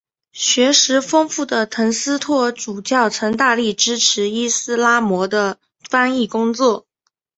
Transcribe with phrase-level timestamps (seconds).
[0.31, 5.59] 学识丰富的滕斯托尔主教曾大力支持伊拉斯谟的
[5.91, 6.87] 翻译工作。